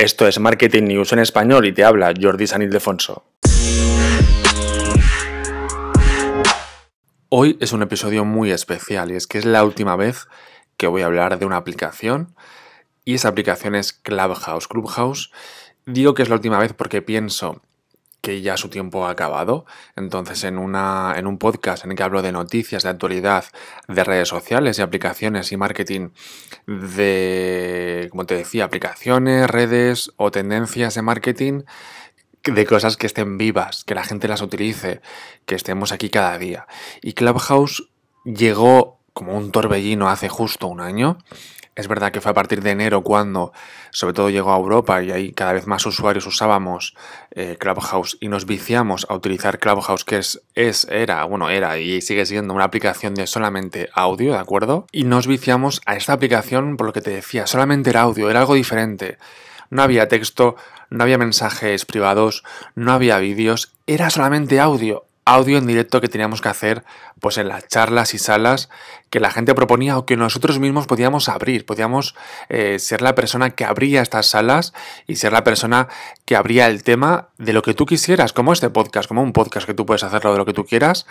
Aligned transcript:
Esto 0.00 0.26
es 0.26 0.40
Marketing 0.40 0.84
News 0.84 1.12
en 1.12 1.18
español 1.18 1.66
y 1.66 1.72
te 1.72 1.84
habla 1.84 2.14
Jordi 2.18 2.46
San 2.46 2.62
Ildefonso. 2.62 3.22
Hoy 7.28 7.58
es 7.60 7.74
un 7.74 7.82
episodio 7.82 8.24
muy 8.24 8.50
especial 8.50 9.10
y 9.10 9.16
es 9.16 9.26
que 9.26 9.36
es 9.36 9.44
la 9.44 9.62
última 9.62 9.96
vez 9.96 10.26
que 10.78 10.86
voy 10.86 11.02
a 11.02 11.04
hablar 11.04 11.38
de 11.38 11.44
una 11.44 11.58
aplicación 11.58 12.34
y 13.04 13.16
esa 13.16 13.28
aplicación 13.28 13.74
es 13.74 13.92
Clubhouse. 13.92 14.68
Clubhouse 14.68 15.32
digo 15.84 16.14
que 16.14 16.22
es 16.22 16.30
la 16.30 16.36
última 16.36 16.58
vez 16.58 16.72
porque 16.72 17.02
pienso 17.02 17.60
que 18.20 18.42
ya 18.42 18.56
su 18.56 18.68
tiempo 18.68 19.06
ha 19.06 19.10
acabado. 19.10 19.64
Entonces, 19.96 20.44
en, 20.44 20.58
una, 20.58 21.14
en 21.16 21.26
un 21.26 21.38
podcast 21.38 21.84
en 21.84 21.92
el 21.92 21.96
que 21.96 22.02
hablo 22.02 22.22
de 22.22 22.32
noticias, 22.32 22.82
de 22.82 22.90
actualidad, 22.90 23.44
de 23.88 24.04
redes 24.04 24.28
sociales 24.28 24.78
y 24.78 24.82
aplicaciones 24.82 25.52
y 25.52 25.56
marketing 25.56 26.10
de, 26.66 28.08
como 28.10 28.26
te 28.26 28.36
decía, 28.36 28.64
aplicaciones, 28.64 29.48
redes 29.48 30.12
o 30.16 30.30
tendencias 30.30 30.94
de 30.94 31.02
marketing, 31.02 31.62
de 32.44 32.66
cosas 32.66 32.96
que 32.96 33.06
estén 33.06 33.38
vivas, 33.38 33.84
que 33.84 33.94
la 33.94 34.04
gente 34.04 34.28
las 34.28 34.42
utilice, 34.42 35.00
que 35.46 35.54
estemos 35.54 35.92
aquí 35.92 36.10
cada 36.10 36.38
día. 36.38 36.66
Y 37.02 37.12
Clubhouse 37.12 37.88
llegó 38.24 39.00
como 39.12 39.36
un 39.36 39.50
torbellino 39.50 40.08
hace 40.08 40.28
justo 40.28 40.66
un 40.66 40.80
año 40.80 41.18
es 41.76 41.88
verdad 41.88 42.12
que 42.12 42.20
fue 42.20 42.30
a 42.30 42.34
partir 42.34 42.62
de 42.62 42.70
enero 42.70 43.02
cuando 43.02 43.52
sobre 43.90 44.14
todo 44.14 44.30
llegó 44.30 44.52
a 44.52 44.56
Europa 44.56 45.02
y 45.02 45.12
ahí 45.12 45.32
cada 45.32 45.52
vez 45.52 45.66
más 45.66 45.86
usuarios 45.86 46.26
usábamos 46.26 46.94
eh, 47.30 47.56
Clubhouse 47.58 48.18
y 48.20 48.28
nos 48.28 48.46
viciamos 48.46 49.06
a 49.08 49.14
utilizar 49.14 49.58
Clubhouse 49.58 50.04
que 50.04 50.18
es, 50.18 50.42
es, 50.54 50.86
era, 50.90 51.24
bueno, 51.24 51.48
era 51.50 51.78
y 51.78 52.00
sigue 52.00 52.26
siendo 52.26 52.54
una 52.54 52.64
aplicación 52.64 53.14
de 53.14 53.26
solamente 53.26 53.88
audio, 53.94 54.32
¿de 54.32 54.38
acuerdo? 54.38 54.86
Y 54.92 55.04
nos 55.04 55.26
viciamos 55.26 55.80
a 55.86 55.96
esta 55.96 56.12
aplicación 56.12 56.76
por 56.76 56.86
lo 56.86 56.92
que 56.92 57.00
te 57.00 57.10
decía, 57.10 57.46
solamente 57.46 57.90
era 57.90 58.02
audio, 58.02 58.30
era 58.30 58.40
algo 58.40 58.54
diferente. 58.54 59.18
No 59.70 59.82
había 59.82 60.08
texto, 60.08 60.56
no 60.90 61.04
había 61.04 61.18
mensajes 61.18 61.86
privados, 61.86 62.42
no 62.74 62.92
había 62.92 63.18
vídeos, 63.18 63.72
era 63.86 64.10
solamente 64.10 64.58
audio 64.58 65.04
audio 65.24 65.58
en 65.58 65.66
directo 65.66 66.00
que 66.00 66.08
teníamos 66.08 66.40
que 66.40 66.48
hacer 66.48 66.84
pues 67.20 67.38
en 67.38 67.48
las 67.48 67.68
charlas 67.68 68.14
y 68.14 68.18
salas 68.18 68.68
que 69.10 69.20
la 69.20 69.30
gente 69.30 69.54
proponía 69.54 69.98
o 69.98 70.06
que 70.06 70.16
nosotros 70.16 70.58
mismos 70.58 70.86
podíamos 70.86 71.28
abrir, 71.28 71.66
podíamos 71.66 72.14
eh, 72.48 72.78
ser 72.78 73.02
la 73.02 73.14
persona 73.14 73.50
que 73.50 73.64
abría 73.64 74.02
estas 74.02 74.26
salas 74.26 74.72
y 75.06 75.16
ser 75.16 75.32
la 75.32 75.44
persona 75.44 75.88
que 76.24 76.36
abría 76.36 76.66
el 76.66 76.82
tema 76.82 77.28
de 77.38 77.52
lo 77.52 77.62
que 77.62 77.74
tú 77.74 77.86
quisieras, 77.86 78.32
como 78.32 78.52
este 78.52 78.70
podcast, 78.70 79.08
como 79.08 79.22
un 79.22 79.32
podcast 79.32 79.66
que 79.66 79.74
tú 79.74 79.86
puedes 79.86 80.04
hacerlo 80.04 80.32
de 80.32 80.38
lo 80.38 80.46
que 80.46 80.52
tú 80.52 80.64
quieras, 80.64 81.06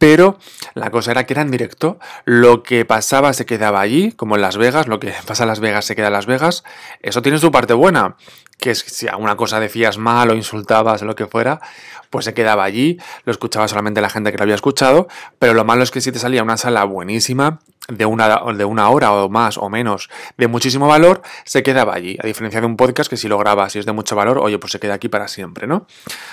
pero 0.00 0.38
la 0.72 0.90
cosa 0.90 1.10
era 1.10 1.26
que 1.26 1.34
era 1.34 1.42
en 1.42 1.50
directo, 1.50 1.98
lo 2.24 2.62
que 2.62 2.86
pasaba 2.86 3.34
se 3.34 3.44
quedaba 3.44 3.82
allí, 3.82 4.12
como 4.12 4.34
en 4.34 4.40
Las 4.40 4.56
Vegas, 4.56 4.88
lo 4.88 4.98
que 4.98 5.12
pasa 5.26 5.44
en 5.44 5.48
Las 5.48 5.60
Vegas 5.60 5.84
se 5.84 5.94
queda 5.94 6.06
en 6.06 6.14
Las 6.14 6.24
Vegas, 6.24 6.64
eso 7.02 7.20
tiene 7.20 7.36
su 7.36 7.52
parte 7.52 7.74
buena, 7.74 8.16
que 8.56 8.74
si 8.74 9.08
alguna 9.08 9.36
cosa 9.36 9.60
decías 9.60 9.98
mal 9.98 10.30
o 10.30 10.34
insultabas 10.34 11.02
lo 11.02 11.14
que 11.16 11.26
fuera, 11.26 11.60
pues 12.08 12.24
se 12.24 12.32
quedaba 12.32 12.64
allí, 12.64 12.98
lo 13.26 13.30
escuchaba 13.30 13.68
solamente 13.68 14.00
la 14.00 14.08
gente 14.08 14.32
que 14.32 14.38
lo 14.38 14.44
había 14.44 14.54
escuchado, 14.54 15.06
pero 15.38 15.52
lo 15.52 15.66
malo 15.66 15.82
es 15.82 15.90
que 15.90 16.00
si 16.00 16.10
te 16.10 16.18
salía 16.18 16.42
una 16.42 16.56
sala 16.56 16.84
buenísima, 16.84 17.60
de 17.88 18.06
una, 18.06 18.40
de 18.56 18.64
una 18.64 18.90
hora 18.90 19.12
o 19.12 19.28
más 19.28 19.58
o 19.58 19.68
menos 19.68 20.10
de 20.36 20.48
muchísimo 20.48 20.86
valor, 20.86 21.22
se 21.44 21.62
quedaba 21.62 21.94
allí, 21.94 22.16
a 22.22 22.26
diferencia 22.26 22.60
de 22.60 22.66
un 22.66 22.76
podcast 22.76 23.10
que 23.10 23.16
si 23.16 23.28
lo 23.28 23.38
grabas 23.38 23.74
y 23.76 23.78
es 23.78 23.86
de 23.86 23.92
mucho 23.92 24.14
valor, 24.16 24.38
oye, 24.38 24.58
pues 24.58 24.72
se 24.72 24.80
queda 24.80 24.94
aquí 24.94 25.08
para 25.08 25.28
siempre, 25.28 25.66
¿no? 25.66 25.86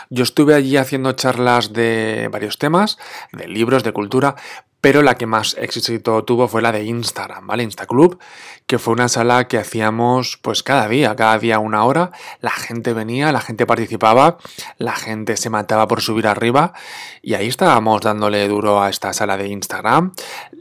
Yo 0.09 0.23
estuve 0.23 0.53
allí 0.53 0.77
haciendo 0.77 1.13
charlas 1.13 1.73
de 1.73 2.29
varios 2.31 2.57
temas, 2.57 2.97
de 3.31 3.47
libros, 3.47 3.83
de 3.83 3.93
cultura, 3.93 4.35
pero 4.79 5.01
la 5.01 5.15
que 5.15 5.25
más 5.25 5.55
éxito 5.59 6.23
tuvo 6.23 6.47
fue 6.47 6.61
la 6.61 6.71
de 6.71 6.83
Instagram, 6.83 7.47
¿vale? 7.47 7.63
Instaclub, 7.63 8.19
que 8.67 8.77
fue 8.77 8.93
una 8.93 9.09
sala 9.09 9.47
que 9.47 9.57
hacíamos 9.57 10.37
pues 10.41 10.61
cada 10.61 10.87
día, 10.87 11.15
cada 11.15 11.39
día 11.39 11.59
una 11.59 11.83
hora, 11.83 12.11
la 12.41 12.51
gente 12.51 12.93
venía, 12.93 13.31
la 13.31 13.41
gente 13.41 13.65
participaba, 13.65 14.37
la 14.77 14.95
gente 14.95 15.35
se 15.35 15.49
mataba 15.49 15.87
por 15.87 16.01
subir 16.01 16.27
arriba 16.27 16.73
y 17.21 17.33
ahí 17.33 17.47
estábamos 17.47 18.01
dándole 18.01 18.47
duro 18.47 18.81
a 18.81 18.89
esta 18.89 19.13
sala 19.13 19.35
de 19.35 19.47
Instagram. 19.47 20.13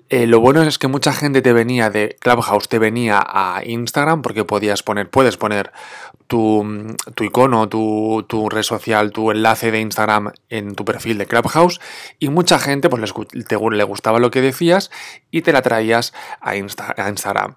Eh, 0.09 0.29
lo 0.29 0.39
bueno 0.39 0.63
es 0.63 0.79
que 0.79 0.87
mucha 0.87 1.13
gente 1.13 1.43
te 1.43 1.53
venía 1.53 1.91
de 1.91 2.17
Clubhouse, 2.21 2.69
te 2.69 2.79
venía 2.79 3.21
a 3.27 3.63
Instagram 3.65 4.23
porque 4.23 4.45
podías 4.45 4.85
poner, 4.85 5.11
puedes 5.11 5.37
poner 5.37 5.73
tu, 6.29 6.65
icono, 7.21 7.69
tu, 7.69 8.25
tu, 8.29 8.49
red 8.49 8.63
social, 8.63 9.11
tu 9.11 9.33
enlace 9.33 9.71
de 9.71 9.81
Instagram 9.81 10.33
en 10.49 10.77
tu 10.77 10.85
perfil 10.85 11.19
de 11.19 11.27
Clubhouse 11.27 11.81
y 12.21 12.29
mucha 12.29 12.59
gente 12.59 12.89
pues 12.89 13.03
le 13.03 13.85
gustaba 13.85 14.19
lo 14.21 14.31
que 14.31 14.41
decías 14.41 14.93
y 15.33 15.43
te 15.43 15.53
la 15.53 15.63
traías 15.63 16.13
a, 16.41 16.51
a, 16.51 17.09
Instagram. 17.09 17.57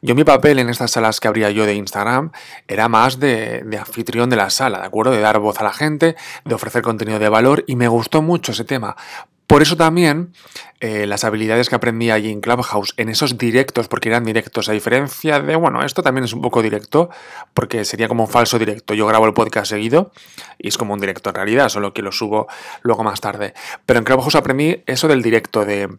Yo 0.00 0.14
mi 0.14 0.24
papel 0.24 0.58
en 0.58 0.70
estas 0.70 0.92
salas 0.92 1.20
que 1.20 1.28
abría 1.28 1.50
yo 1.50 1.66
de 1.66 1.74
Instagram 1.74 2.32
era 2.66 2.88
más 2.88 3.20
de 3.20 3.62
anfitrión 3.78 4.30
de 4.30 4.36
la 4.36 4.48
sala, 4.48 4.80
¿de 4.80 4.86
acuerdo? 4.86 5.12
De 5.12 5.20
dar 5.20 5.38
voz 5.38 5.60
a 5.60 5.64
la 5.64 5.72
gente, 5.72 6.16
de 6.44 6.54
ofrecer 6.54 6.82
contenido 6.82 7.18
de 7.18 7.28
valor 7.28 7.64
y 7.66 7.76
me 7.76 7.88
gustó 7.88 8.22
mucho 8.22 8.52
ese 8.52 8.64
tema 8.64 8.96
por 9.50 9.62
eso 9.62 9.76
también 9.76 10.32
eh, 10.78 11.08
las 11.08 11.24
habilidades 11.24 11.68
que 11.68 11.74
aprendí 11.74 12.12
allí 12.12 12.30
en 12.30 12.40
Clubhouse, 12.40 12.94
en 12.96 13.08
esos 13.08 13.36
directos, 13.36 13.88
porque 13.88 14.08
eran 14.08 14.22
directos, 14.22 14.68
a 14.68 14.72
diferencia 14.72 15.40
de, 15.40 15.56
bueno, 15.56 15.82
esto 15.82 16.04
también 16.04 16.22
es 16.22 16.32
un 16.32 16.40
poco 16.40 16.62
directo, 16.62 17.10
porque 17.52 17.84
sería 17.84 18.06
como 18.06 18.26
un 18.26 18.30
falso 18.30 18.60
directo. 18.60 18.94
Yo 18.94 19.08
grabo 19.08 19.26
el 19.26 19.34
podcast 19.34 19.70
seguido 19.70 20.12
y 20.56 20.68
es 20.68 20.78
como 20.78 20.94
un 20.94 21.00
directo 21.00 21.30
en 21.30 21.34
realidad, 21.34 21.68
solo 21.68 21.92
que 21.92 22.00
lo 22.00 22.12
subo 22.12 22.46
luego 22.82 23.02
más 23.02 23.20
tarde. 23.20 23.52
Pero 23.86 23.98
en 23.98 24.04
Clubhouse 24.04 24.36
aprendí 24.36 24.84
eso 24.86 25.08
del 25.08 25.20
directo, 25.20 25.64
de 25.64 25.98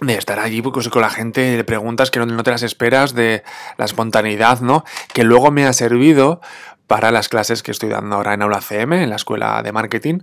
de 0.00 0.14
estar 0.14 0.38
allí 0.38 0.60
pues, 0.60 0.88
con 0.90 1.00
la 1.00 1.08
gente, 1.08 1.40
de 1.40 1.64
preguntas 1.64 2.10
que 2.10 2.18
no, 2.18 2.26
no, 2.26 2.42
te 2.42 2.50
las 2.50 2.62
esperas, 2.62 3.14
de 3.14 3.42
la 3.78 3.86
espontaneidad, 3.86 4.60
¿no? 4.60 4.84
Que 5.14 5.24
luego 5.24 5.50
me 5.50 5.64
ha 5.64 5.72
servido 5.72 6.40
para 6.86 7.10
las 7.10 7.28
clases 7.28 7.62
que 7.62 7.70
estoy 7.70 7.88
dando 7.88 8.16
ahora 8.16 8.34
en 8.34 8.42
Aula 8.42 8.60
CM, 8.60 9.02
en 9.02 9.10
la 9.10 9.16
escuela 9.16 9.62
de 9.62 9.72
marketing. 9.72 10.20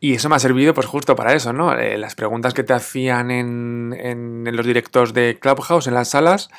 Y 0.00 0.14
eso 0.14 0.28
me 0.28 0.36
ha 0.36 0.38
servido 0.38 0.72
pues 0.74 0.86
justo 0.86 1.14
para 1.14 1.34
eso, 1.34 1.52
¿no? 1.52 1.74
Eh, 1.74 1.98
las 1.98 2.14
preguntas 2.14 2.54
que 2.54 2.62
te 2.62 2.72
hacían 2.72 3.30
en, 3.30 3.94
en 3.98 4.56
los 4.56 4.64
directos 4.64 5.12
de 5.12 5.38
Clubhouse, 5.38 5.86
en 5.86 5.94
las 5.94 6.10
salas, 6.10 6.50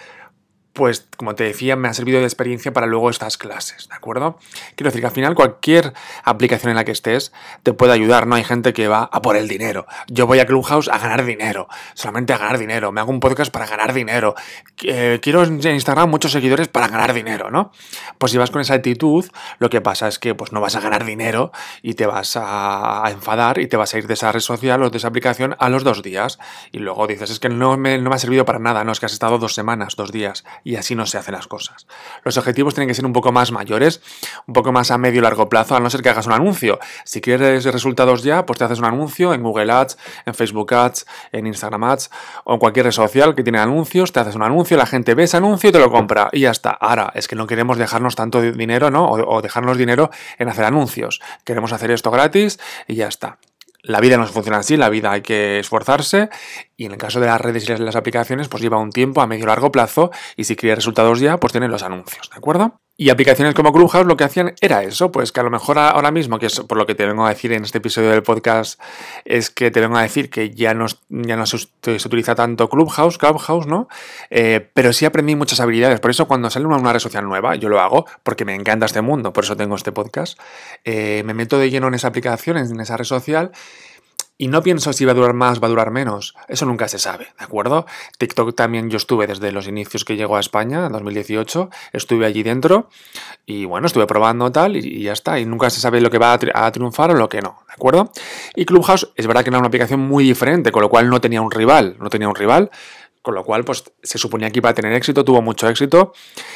pues 0.74 1.08
como 1.18 1.36
te 1.36 1.44
decía, 1.44 1.76
me 1.76 1.88
ha 1.90 1.94
servido 1.94 2.20
de 2.20 2.26
experiencia 2.26 2.72
para 2.72 2.88
luego 2.88 3.10
estas 3.10 3.38
clases, 3.38 3.90
¿de 3.90 3.96
acuerdo? 3.96 4.40
Quiero 4.76 4.90
decir 4.90 5.02
que 5.02 5.08
al 5.08 5.14
final 5.14 5.36
cualquier 5.36 5.94
aplicación 6.24 6.70
en 6.70 6.78
la 6.78 6.86
que 6.86 6.92
estés 6.92 7.34
te 7.64 7.74
puede 7.74 7.92
ayudar, 7.94 8.26
¿no? 8.26 8.36
Hay 8.36 8.44
gente 8.44 8.74
que 8.74 8.88
va 8.88 9.10
a 9.12 9.22
por 9.22 9.36
el 9.36 9.48
dinero. 9.48 9.86
Yo 10.08 10.28
voy 10.28 10.40
a 10.40 10.46
Clubhouse 10.46 10.88
a 10.88 10.98
ganar 10.98 11.26
dinero, 11.26 11.68
solamente 11.94 12.34
a 12.34 12.38
ganar 12.38 12.58
dinero. 12.58 12.92
Me 12.92 13.02
hago 13.02 13.12
un 13.12 13.20
podcast 13.20 13.52
para 13.52 13.66
ganar 13.66 13.94
dinero. 13.94 14.36
Eh, 14.84 15.20
quiero 15.22 15.44
en 15.44 15.62
Instagram 15.62 16.10
muchos 16.10 16.32
seguidores 16.32 16.70
para 16.70 16.88
ganar 16.88 17.14
dinero, 17.14 17.52
¿no? 17.52 17.72
Pues 18.18 18.32
si 18.32 18.38
vas 18.38 18.50
con 18.50 18.62
esa 18.62 18.76
actitud, 18.76 19.26
lo 19.60 19.70
que 19.70 19.82
pasa 19.82 20.08
es 20.08 20.20
que 20.20 20.36
pues 20.36 20.54
no 20.54 20.62
vas 20.62 20.76
a 20.76 20.80
ganar 20.80 21.06
dinero 21.06 21.52
y 21.82 21.96
te 21.96 22.06
vas 22.06 22.38
a, 22.40 23.04
enfadar 23.12 23.60
y 23.60 23.68
te 23.68 23.76
vas 23.76 23.94
a 23.94 23.98
ir 23.98 24.08
de 24.08 24.14
esa 24.14 24.32
red 24.32 24.40
social 24.40 24.82
o 24.84 24.90
de 24.90 24.98
esa 24.98 25.10
aplicación 25.10 25.56
a 25.60 25.70
los 25.70 25.84
dos 25.84 26.02
días. 26.02 26.40
Y 26.72 26.80
luego 26.80 27.08
dices, 27.08 27.30
es 27.30 27.40
que 27.40 27.50
no 27.50 27.78
me, 27.78 27.98
no 27.98 28.10
me 28.10 28.16
ha 28.16 28.20
servido 28.20 28.46
para 28.46 28.60
nada, 28.60 28.84
no, 28.84 28.92
es 28.92 29.00
que 29.00 29.06
has 29.06 29.14
estado 29.14 29.38
dos 29.38 29.54
semanas, 29.54 29.96
dos 29.98 30.12
días 30.12 30.46
y 30.64 30.76
así 30.76 30.96
no 30.96 31.06
se 31.06 31.18
hacen 31.18 31.34
las 31.34 31.48
cosas. 31.48 31.88
Los 32.24 32.38
objetivos 32.38 32.74
tienen 32.74 32.88
que 32.88 32.94
ser 32.94 33.06
un 33.06 33.14
poco 33.14 33.32
más 33.32 33.52
mayores, 33.52 34.02
un 34.48 34.54
poco 34.54 34.72
más 34.72 34.92
a 34.92 34.98
medio 34.98 35.20
y 35.20 35.22
largo 35.24 35.50
plazo, 35.50 35.76
a 35.76 35.80
no 35.80 35.90
ser 35.90 36.02
que 36.02 36.10
hagas 36.10 36.28
un 36.28 36.34
anuncio. 36.34 36.80
Si 37.04 37.22
quieres 37.22 37.66
resultados 37.66 38.24
ya, 38.24 38.46
pues 38.46 38.60
te 38.60 38.66
haces 38.66 38.80
un 38.80 38.86
anuncio 38.86 39.34
en 39.34 39.44
Google 39.44 39.72
Ads, 39.72 39.98
en 40.26 40.34
Facebook 40.34 40.74
Ads, 40.74 41.06
en 41.32 41.48
Instagram 41.48 41.84
Ads 41.84 42.10
o 42.44 42.54
en 42.54 42.60
cualquier 42.60 42.86
red 42.86 42.92
social 42.92 43.36
que 43.36 43.44
tiene 43.44 43.60
anuncios, 43.60 44.12
te 44.12 44.20
haces 44.20 44.36
un 44.36 44.44
anuncio, 44.44 44.78
la 44.78 44.86
gente 44.86 45.16
ve 45.16 45.24
ese 45.24 45.38
anuncio 45.38 45.70
y 45.70 45.74
te 45.74 45.80
lo 45.80 45.92
compra 45.92 46.30
y 46.32 46.42
ya 46.42 46.52
está. 46.52 46.72
Ahora, 46.72 47.12
es 47.16 47.28
que 47.28 47.36
no 47.36 47.48
queremos 47.48 47.78
dejarnos 47.78 48.16
tanto 48.16 48.42
dinero, 48.42 48.92
¿no? 48.92 49.06
O, 49.06 49.38
o 49.38 49.42
dejarnos 49.42 49.78
dinero 49.78 50.10
en 50.38 50.50
hacer 50.50 50.66
anuncios. 50.66 51.22
Queremos 51.44 51.74
hacer 51.74 51.92
esto 51.92 52.12
gratis 52.12 52.60
y 52.88 52.96
ya 52.96 53.08
está. 53.08 53.38
La 53.84 54.00
vida 54.00 54.18
no 54.18 54.28
funciona 54.28 54.60
así, 54.60 54.78
la 54.78 54.90
vida 54.90 55.12
hay 55.12 55.22
que 55.22 55.60
esforzarse 55.60 56.30
y 56.78 56.86
en 56.86 56.92
el 56.92 56.98
caso 56.98 57.20
de 57.20 57.28
las 57.28 57.42
redes 57.42 57.68
y 57.68 57.78
las 57.78 57.96
aplicaciones 57.96 58.48
pues 58.48 58.62
lleva 58.62 58.78
un 58.78 58.92
tiempo 58.92 59.22
a 59.22 59.28
medio 59.28 59.46
largo 59.46 59.72
plazo 59.72 60.12
y 60.36 60.44
si 60.44 60.56
quiere 60.56 60.76
resultados 60.76 61.20
ya 61.20 61.38
pues 61.38 61.54
tienen 61.54 61.72
los 61.72 61.84
anuncios, 61.84 62.30
¿de 62.30 62.38
acuerdo? 62.38 62.81
Y 63.02 63.10
aplicaciones 63.10 63.56
como 63.56 63.74
Clubhouse 63.74 64.06
lo 64.06 64.16
que 64.16 64.26
hacían 64.26 64.54
era 64.62 64.84
eso, 64.84 65.12
pues 65.12 65.32
que 65.32 65.40
a 65.40 65.44
lo 65.44 65.50
mejor 65.50 65.80
ahora 65.80 66.12
mismo, 66.12 66.38
que 66.38 66.46
es 66.46 66.60
por 66.60 66.78
lo 66.78 66.86
que 66.86 66.94
te 66.94 67.08
vengo 67.08 67.26
a 67.26 67.30
decir 67.30 67.52
en 67.52 67.64
este 67.64 67.80
episodio 67.80 68.12
del 68.12 68.22
podcast, 68.22 68.80
es 69.26 69.50
que 69.50 69.72
te 69.72 69.80
vengo 69.80 69.98
a 69.98 70.04
decir 70.04 70.30
que 70.30 70.52
ya 70.52 70.76
no, 70.76 70.86
ya 71.10 71.36
no 71.36 71.48
se, 71.48 71.58
utiliza 72.06 72.36
tanto 72.36 72.70
Clubhouse, 72.70 73.18
Clubhouse, 73.18 73.66
¿no? 73.66 73.88
Eh, 74.30 74.70
pero 74.76 74.94
sí 74.94 75.06
aprendí 75.06 75.36
muchas 75.36 75.60
habilidades. 75.60 76.00
Por 76.00 76.12
eso 76.12 76.28
cuando 76.28 76.52
sale 76.52 76.68
una, 76.68 76.78
una, 76.78 76.94
red 76.94 77.00
social 77.00 77.26
nueva, 77.28 77.56
yo 77.56 77.70
lo 77.70 77.82
hago 77.82 78.06
porque 78.22 78.46
me 78.46 78.54
encanta 78.54 78.86
este 78.86 79.02
mundo, 79.02 79.34
por 79.34 79.46
eso 79.46 79.58
tengo 79.58 79.76
este 79.76 79.92
podcast. 79.92 80.40
Eh, 80.86 81.24
me 81.26 81.34
meto 81.34 81.58
de 81.58 81.72
lleno 81.72 81.88
en 81.88 81.96
esa 81.96 82.10
aplicación, 82.10 82.58
en 82.58 82.80
esa 82.80 82.98
red 82.98 83.06
social 83.06 83.52
y 84.42 84.48
no 84.48 84.64
pienso 84.64 84.92
si 84.92 85.06
va 85.06 85.12
a 85.12 85.14
durar 85.14 85.36
más, 85.36 85.62
va 85.62 85.68
a 85.68 85.70
durar 85.70 85.92
menos. 85.92 86.34
Eso 86.48 86.66
nunca 86.66 86.88
se 86.88 86.98
sabe, 86.98 87.28
¿de 87.38 87.46
acuerdo? 87.46 87.86
TikTok 88.18 88.56
también 88.56 88.90
yo 88.90 88.98
estuve 88.98 89.28
desde 89.28 89.52
los 89.52 89.68
inicios 89.68 90.04
que 90.04 90.16
llegó 90.16 90.36
a 90.36 90.40
España, 90.40 90.88
en 90.88 90.94
2018. 90.94 91.70
Estuve 91.94 92.26
allí 92.26 92.42
dentro 92.42 92.90
y 93.46 93.66
bueno, 93.66 93.86
estuve 93.86 94.08
probando 94.08 94.52
tal 94.52 94.78
y, 94.78 95.04
ya 95.04 95.14
está. 95.14 95.40
Y 95.40 95.46
nunca 95.46 95.70
se 95.70 95.80
sabe 95.80 96.02
lo 96.02 96.10
que 96.10 96.18
va 96.18 96.34
a, 96.34 96.72
triunfar 96.72 97.12
o 97.12 97.14
lo 97.14 97.30
que 97.30 97.40
no, 97.40 97.60
¿de 97.68 97.74
acuerdo? 97.74 98.12
Y 98.56 98.66
Clubhouse 98.66 99.12
es 99.16 99.28
verdad 99.28 99.44
que 99.44 99.52
era 99.52 99.60
una 99.60 99.68
aplicación 99.68 100.00
muy 100.00 100.24
diferente, 100.24 100.72
con 100.72 100.82
lo 100.82 100.90
cual 100.90 101.08
no 101.12 101.22
tenía 101.22 101.44
un 101.44 101.52
rival. 101.52 101.98
No 102.00 102.10
tenía 102.10 102.28
un 102.28 102.34
rival 102.34 102.72
Con 103.22 103.36
lo 103.36 103.44
cual, 103.44 103.64
pues 103.64 103.84
se 104.02 104.18
suponía 104.18 104.50
que 104.50 104.60
iba 104.60 104.70
a 104.70 104.74
tener 104.74 104.94
éxito, 104.94 105.24
tuvo 105.24 105.42
mucho 105.42 105.70
éxito. 105.70 106.14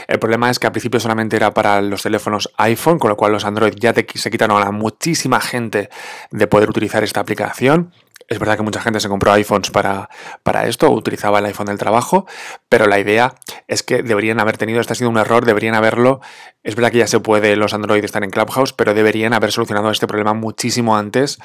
El 0.07 0.17
problema 0.17 0.49
es 0.49 0.57
que 0.57 0.67
al 0.67 0.73
principio 0.73 0.99
solamente 0.99 1.35
era 1.35 1.53
para 1.53 1.81
los 1.81 2.01
teléfonos 2.01 2.51
iPhone, 2.57 2.97
con 2.97 3.09
lo 3.09 3.17
cual 3.17 3.33
los 3.33 3.45
Android 3.45 3.73
ya 3.75 3.93
se 3.93 4.31
quitaron 4.31 4.61
a 4.61 4.71
muchísima 4.71 5.39
gente 5.41 5.89
de 6.31 6.47
poder 6.47 6.69
utilizar 6.69 7.03
esta 7.03 7.19
aplicación. 7.19 7.93
Es 8.27 8.39
verdad 8.39 8.57
que 8.57 8.63
mucha 8.63 8.81
gente 8.81 8.99
se 8.99 9.07
compró 9.07 9.31
iPhones 9.33 9.69
para, 9.69 10.09
para 10.41 10.67
esto, 10.67 10.89
utilizaba 10.89 11.39
el 11.39 11.45
iPhone 11.45 11.67
del 11.67 11.77
trabajo, 11.77 12.25
pero 12.69 12.87
la 12.87 12.97
idea 12.99 13.35
es 13.67 13.83
que 13.83 14.01
deberían 14.01 14.39
haber 14.39 14.57
tenido, 14.57 14.81
este 14.81 14.93
ha 14.93 14.95
sido 14.95 15.11
un 15.11 15.17
error, 15.17 15.45
deberían 15.45 15.75
haberlo, 15.75 16.21
es 16.63 16.75
verdad 16.75 16.91
que 16.91 16.97
ya 16.97 17.07
se 17.07 17.19
puede, 17.19 17.55
los 17.55 17.75
Android 17.75 18.03
están 18.03 18.23
en 18.23 18.31
Clubhouse, 18.31 18.73
pero 18.73 18.95
deberían 18.95 19.33
haber 19.33 19.51
solucionado 19.51 19.91
este 19.91 20.07
problema 20.07 20.33
muchísimo 20.33 20.97
antes 20.97 21.37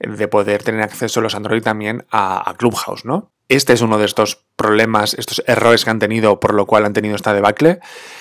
de 0.00 0.26
poder 0.26 0.64
tener 0.64 0.82
acceso 0.82 1.20
los 1.20 1.36
Android 1.36 1.62
también 1.62 2.04
a, 2.10 2.50
a 2.50 2.54
Clubhouse, 2.54 3.04
¿no? 3.04 3.33
Este 3.48 3.74
es 3.74 3.82
uno 3.82 3.98
de 3.98 4.06
estos 4.06 4.44
problemas, 4.56 5.14
estos 5.14 5.42
errores 5.46 5.84
que 5.84 5.90
han 5.90 5.98
tenido, 5.98 6.40
por 6.40 6.54
lo 6.54 6.66
cual 6.66 6.86
han 6.86 6.92
tenido 6.94 7.14
esta 7.14 7.34
debacle. 7.34 7.80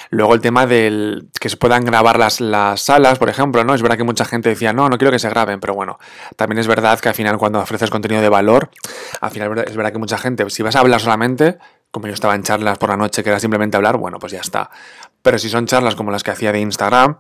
Luego 0.10 0.34
el 0.34 0.42
tema 0.42 0.66
del 0.66 1.30
que 1.40 1.50
se 1.50 1.58
puedan 1.58 1.86
grabar 1.86 2.20
las, 2.20 2.42
las 2.42 2.82
salas, 2.82 3.20
por 3.20 3.30
ejemplo, 3.30 3.64
¿no? 3.64 3.74
Es 3.74 3.82
verdad 3.82 3.98
que 3.98 4.04
mucha 4.04 4.26
gente 4.26 4.50
decía, 4.50 4.74
no, 4.74 4.90
no 4.90 4.98
quiero 4.98 5.12
que 5.12 5.20
se 5.20 5.30
graben, 5.30 5.60
pero 5.60 5.74
bueno, 5.74 5.98
también 6.36 6.60
es 6.60 6.68
verdad 6.68 7.00
que 7.00 7.10
al 7.10 7.16
final 7.16 7.38
cuando 7.38 7.60
ofreces 7.60 7.90
contenido 7.90 8.22
de 8.22 8.30
valor, 8.30 8.70
al 9.22 9.32
final 9.32 9.64
es 9.66 9.76
verdad 9.76 9.92
que 9.94 10.00
mucha 10.00 10.18
gente, 10.18 10.50
si 10.50 10.62
vas 10.62 10.76
a 10.76 10.80
hablar 10.80 11.00
solamente, 11.00 11.58
como 11.90 12.08
yo 12.08 12.14
estaba 12.14 12.36
en 12.36 12.44
charlas 12.44 12.78
por 12.78 12.90
la 12.90 12.98
noche 12.98 13.24
que 13.24 13.30
era 13.30 13.40
simplemente 13.40 13.78
hablar, 13.78 13.98
bueno, 13.98 14.20
pues 14.20 14.34
ya 14.34 14.40
está. 14.42 14.70
Pero 15.24 15.40
si 15.40 15.50
son 15.50 15.66
charlas 15.66 15.96
como 15.96 16.12
las 16.12 16.22
que 16.22 16.32
hacía 16.32 16.52
de 16.52 16.60
Instagram, 16.60 17.18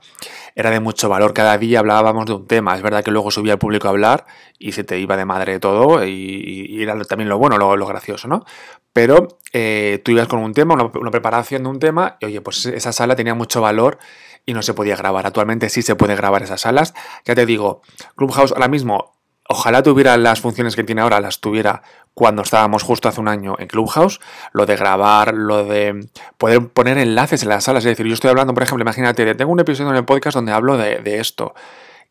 era 0.55 0.69
de 0.69 0.81
mucho 0.81 1.07
valor. 1.07 1.33
Cada 1.33 1.57
día 1.57 1.79
hablábamos 1.79 2.25
de 2.25 2.33
un 2.33 2.45
tema. 2.45 2.75
Es 2.75 2.81
verdad 2.81 3.03
que 3.03 3.11
luego 3.11 3.31
subía 3.31 3.53
al 3.53 3.59
público 3.59 3.87
a 3.87 3.91
hablar 3.91 4.25
y 4.59 4.73
se 4.73 4.83
te 4.83 4.99
iba 4.99 5.15
de 5.15 5.23
madre 5.23 5.59
todo 5.59 6.05
y, 6.05 6.83
era 6.83 7.01
también 7.05 7.29
lo 7.29 7.37
bueno, 7.37 7.57
lo, 7.57 7.87
gracioso, 7.87 8.27
¿no? 8.27 8.45
Pero 8.91 9.39
eh, 9.53 10.01
tú 10.03 10.11
ibas 10.11 10.27
con 10.27 10.39
un 10.39 10.53
tema, 10.53 10.73
una, 10.73 10.91
una, 10.93 11.11
preparación 11.11 11.63
de 11.63 11.69
un 11.69 11.79
tema 11.79 12.17
y 12.19 12.25
oye, 12.25 12.41
pues 12.41 12.65
esa 12.65 12.91
sala 12.91 13.15
tenía 13.15 13.33
mucho 13.35 13.61
valor 13.61 13.97
y 14.45 14.53
no 14.53 14.61
se 14.61 14.73
podía 14.73 14.97
grabar. 14.97 15.25
Actualmente 15.25 15.69
sí 15.69 15.81
se 15.81 15.95
puede 15.95 16.15
grabar 16.15 16.43
esas 16.43 16.61
salas. 16.61 16.93
Ya 17.23 17.35
te 17.35 17.45
digo, 17.45 17.81
Clubhouse 18.15 18.51
ahora 18.51 18.67
mismo 18.67 19.13
Ojalá 19.47 19.83
tuviera 19.83 20.15
las 20.17 20.39
funciones 20.39 20.75
que 20.75 20.83
tiene 20.83 21.01
ahora, 21.01 21.19
las 21.19 21.39
tuviera 21.39 21.81
cuando 22.13 22.43
estábamos 22.43 22.83
justo 22.83 23.09
hace 23.09 23.19
un 23.19 23.27
año 23.27 23.55
en 23.59 23.67
Clubhouse, 23.67 24.19
lo 24.53 24.65
de 24.65 24.75
grabar, 24.75 25.33
lo 25.33 25.65
de 25.65 26.07
poder 26.37 26.69
poner 26.69 26.97
enlaces 26.97 27.43
en 27.43 27.49
las 27.49 27.65
salas, 27.65 27.83
es 27.83 27.91
decir, 27.91 28.05
yo 28.05 28.13
estoy 28.13 28.29
hablando, 28.29 28.53
por 28.53 28.63
ejemplo, 28.63 28.83
imagínate, 28.83 29.35
tengo 29.35 29.51
un 29.51 29.59
episodio 29.59 29.89
en 29.89 29.97
el 29.97 30.05
podcast 30.05 30.35
donde 30.35 30.51
hablo 30.51 30.77
de, 30.77 30.99
de 30.99 31.19
esto 31.19 31.53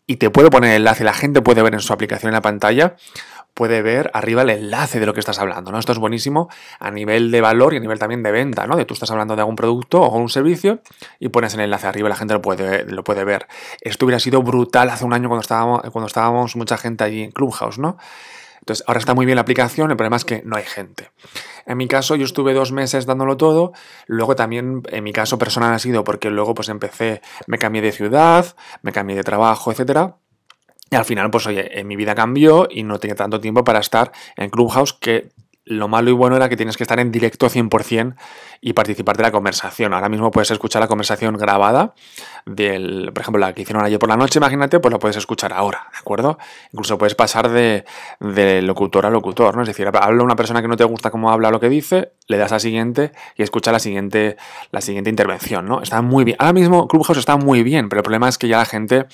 y 0.06 0.16
te 0.16 0.30
puedo 0.30 0.50
poner 0.50 0.74
enlace, 0.74 1.04
la 1.04 1.14
gente 1.14 1.40
puede 1.40 1.62
ver 1.62 1.74
en 1.74 1.80
su 1.80 1.92
aplicación 1.92 2.30
en 2.30 2.34
la 2.34 2.42
pantalla 2.42 2.96
puede 3.54 3.82
ver 3.82 4.10
arriba 4.14 4.42
el 4.42 4.50
enlace 4.50 5.00
de 5.00 5.06
lo 5.06 5.14
que 5.14 5.20
estás 5.20 5.38
hablando, 5.38 5.72
¿no? 5.72 5.78
Esto 5.78 5.92
es 5.92 5.98
buenísimo 5.98 6.48
a 6.78 6.90
nivel 6.90 7.30
de 7.30 7.40
valor 7.40 7.74
y 7.74 7.76
a 7.76 7.80
nivel 7.80 7.98
también 7.98 8.22
de 8.22 8.32
venta, 8.32 8.66
¿no? 8.66 8.76
De 8.76 8.84
tú 8.84 8.94
estás 8.94 9.10
hablando 9.10 9.36
de 9.36 9.42
algún 9.42 9.56
producto 9.56 10.00
o 10.02 10.18
un 10.18 10.28
servicio 10.28 10.80
y 11.18 11.28
pones 11.28 11.54
el 11.54 11.60
enlace 11.60 11.86
arriba 11.86 12.08
y 12.08 12.10
la 12.10 12.16
gente 12.16 12.34
lo 12.34 12.42
puede, 12.42 12.84
lo 12.84 13.04
puede 13.04 13.24
ver. 13.24 13.46
Esto 13.80 14.06
hubiera 14.06 14.20
sido 14.20 14.42
brutal 14.42 14.90
hace 14.90 15.04
un 15.04 15.12
año 15.12 15.28
cuando 15.28 15.42
estábamos, 15.42 15.82
cuando 15.92 16.06
estábamos 16.06 16.56
mucha 16.56 16.76
gente 16.76 17.04
allí 17.04 17.22
en 17.22 17.30
Clubhouse, 17.30 17.78
¿no? 17.78 17.96
Entonces, 18.60 18.84
ahora 18.86 19.00
está 19.00 19.12
muy 19.14 19.26
bien 19.26 19.34
la 19.34 19.42
aplicación, 19.42 19.90
el 19.90 19.96
problema 19.96 20.16
es 20.16 20.24
que 20.24 20.42
no 20.44 20.56
hay 20.56 20.62
gente. 20.62 21.10
En 21.66 21.76
mi 21.76 21.88
caso, 21.88 22.14
yo 22.14 22.24
estuve 22.24 22.54
dos 22.54 22.70
meses 22.70 23.06
dándolo 23.06 23.36
todo, 23.36 23.72
luego 24.06 24.36
también, 24.36 24.82
en 24.88 25.02
mi 25.02 25.12
caso 25.12 25.36
personal 25.36 25.74
ha 25.74 25.80
sido 25.80 26.04
porque 26.04 26.30
luego 26.30 26.54
pues 26.54 26.68
empecé, 26.68 27.22
me 27.48 27.58
cambié 27.58 27.82
de 27.82 27.90
ciudad, 27.90 28.54
me 28.82 28.92
cambié 28.92 29.16
de 29.16 29.24
trabajo, 29.24 29.72
etcétera, 29.72 30.16
y 30.92 30.94
al 30.94 31.06
final, 31.06 31.30
pues 31.30 31.46
oye, 31.46 31.80
en 31.80 31.88
mi 31.88 31.96
vida 31.96 32.14
cambió 32.14 32.68
y 32.70 32.82
no 32.82 32.98
tenía 32.98 33.16
tanto 33.16 33.40
tiempo 33.40 33.64
para 33.64 33.80
estar 33.80 34.12
en 34.36 34.50
Clubhouse 34.50 34.92
que 34.92 35.30
lo 35.64 35.88
malo 35.88 36.10
y 36.10 36.12
bueno 36.12 36.36
era 36.36 36.48
que 36.48 36.56
tienes 36.56 36.76
que 36.76 36.82
estar 36.82 36.98
en 36.98 37.12
directo 37.12 37.48
100% 37.48 38.14
y 38.60 38.72
participar 38.72 39.16
de 39.16 39.22
la 39.22 39.32
conversación. 39.32 39.94
Ahora 39.94 40.08
mismo 40.08 40.30
puedes 40.30 40.50
escuchar 40.50 40.82
la 40.82 40.88
conversación 40.88 41.36
grabada 41.36 41.94
del, 42.44 43.10
por 43.12 43.22
ejemplo, 43.22 43.40
la 43.40 43.54
que 43.54 43.62
hicieron 43.62 43.84
ayer 43.84 43.98
por 43.98 44.08
la 44.08 44.16
noche, 44.16 44.38
imagínate, 44.38 44.80
pues 44.80 44.92
la 44.92 44.98
puedes 44.98 45.16
escuchar 45.16 45.52
ahora, 45.52 45.86
¿de 45.92 45.98
acuerdo? 45.98 46.38
Incluso 46.72 46.98
puedes 46.98 47.14
pasar 47.14 47.48
de, 47.48 47.84
de 48.20 48.60
locutor 48.62 49.06
a 49.06 49.10
locutor, 49.10 49.56
¿no? 49.56 49.62
Es 49.62 49.68
decir, 49.68 49.86
habla 49.86 50.22
una 50.22 50.36
persona 50.36 50.62
que 50.62 50.68
no 50.68 50.76
te 50.76 50.84
gusta 50.84 51.10
cómo 51.10 51.30
habla 51.30 51.50
lo 51.50 51.60
que 51.60 51.68
dice, 51.68 52.12
le 52.26 52.38
das 52.38 52.52
a 52.52 52.58
siguiente 52.58 53.12
y 53.36 53.42
escucha 53.42 53.72
la 53.72 53.78
siguiente, 53.78 54.36
la 54.72 54.80
siguiente 54.80 55.10
intervención, 55.10 55.66
¿no? 55.66 55.80
Está 55.80 56.02
muy 56.02 56.24
bien. 56.24 56.36
Ahora 56.40 56.52
mismo 56.52 56.88
Clubhouse 56.88 57.18
está 57.18 57.36
muy 57.36 57.62
bien, 57.62 57.88
pero 57.88 58.00
el 58.00 58.04
problema 58.04 58.28
es 58.28 58.36
que 58.36 58.48
ya 58.48 58.58
la 58.58 58.64
gente 58.64 59.06